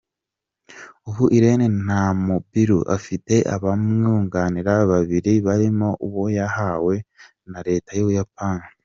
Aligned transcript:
ubu, 1.09 1.23
Iryn 1.37 1.61
Namubiru 1.87 2.79
afite 2.97 3.33
abamwunganira 3.55 4.73
babibiri 4.89 5.33
barimo 5.45 5.89
uwo 6.07 6.25
yahawe 6.37 6.95
na 7.51 7.59
Leta 7.69 7.91
yUbuyapani. 7.97 8.67